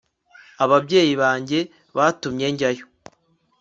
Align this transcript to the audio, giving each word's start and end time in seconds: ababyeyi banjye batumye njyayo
ababyeyi 0.63 1.13
banjye 1.21 1.59
batumye 1.97 2.45
njyayo 2.53 2.85